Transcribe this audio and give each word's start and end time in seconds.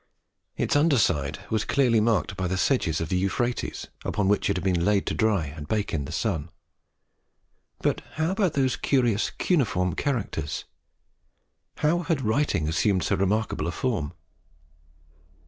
Its 0.57 0.75
under 0.75 0.97
side 0.97 1.37
was 1.51 1.63
clearly 1.63 2.01
marked 2.01 2.35
by 2.35 2.47
the 2.47 2.57
sedges 2.57 2.99
of 2.99 3.09
the 3.09 3.17
Euphrates 3.17 3.85
upon 4.03 4.27
which 4.27 4.49
it 4.49 4.57
had 4.57 4.63
been 4.63 4.83
laid 4.83 5.05
to 5.05 5.13
dry 5.13 5.45
and 5.45 5.67
bake 5.67 5.93
in 5.93 6.05
the 6.05 6.11
sun. 6.11 6.49
But 7.83 8.01
how 8.13 8.31
about 8.31 8.53
those 8.53 8.75
curious 8.75 9.29
cuneiform 9.29 9.93
characters? 9.93 10.65
How 11.77 11.99
had 11.99 12.23
writing 12.23 12.67
assumed 12.67 13.03
so 13.03 13.15
remarkable 13.15 13.67
a 13.67 13.71
form? 13.71 14.13